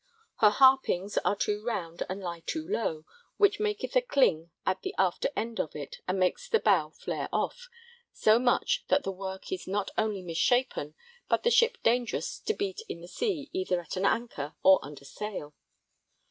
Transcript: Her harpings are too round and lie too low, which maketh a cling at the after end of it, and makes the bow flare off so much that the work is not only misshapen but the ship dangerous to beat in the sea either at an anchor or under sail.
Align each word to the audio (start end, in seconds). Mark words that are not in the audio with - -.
Her 0.37 0.49
harpings 0.49 1.19
are 1.23 1.35
too 1.35 1.63
round 1.63 2.01
and 2.09 2.19
lie 2.21 2.39
too 2.47 2.67
low, 2.67 3.05
which 3.37 3.59
maketh 3.59 3.95
a 3.95 4.01
cling 4.01 4.49
at 4.65 4.81
the 4.81 4.95
after 4.97 5.29
end 5.35 5.59
of 5.59 5.75
it, 5.75 5.97
and 6.07 6.17
makes 6.17 6.49
the 6.49 6.59
bow 6.59 6.89
flare 6.89 7.29
off 7.31 7.69
so 8.11 8.39
much 8.39 8.83
that 8.87 9.03
the 9.03 9.11
work 9.11 9.51
is 9.51 9.67
not 9.67 9.91
only 9.99 10.23
misshapen 10.23 10.95
but 11.29 11.43
the 11.43 11.51
ship 11.51 11.77
dangerous 11.83 12.39
to 12.39 12.55
beat 12.55 12.81
in 12.89 13.01
the 13.01 13.07
sea 13.07 13.51
either 13.53 13.79
at 13.79 13.95
an 13.95 14.07
anchor 14.07 14.55
or 14.63 14.79
under 14.83 15.05
sail. 15.05 15.53